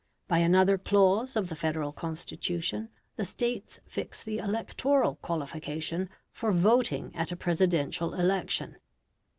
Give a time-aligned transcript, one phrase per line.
[0.27, 7.15] By another clause of the Federal Constitution the States fix the electoral qualification for voting
[7.15, 8.77] at a Presidential election.